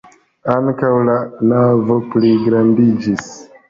[0.53, 1.19] Ankaŭ la
[1.53, 3.35] navo pligrandiĝis.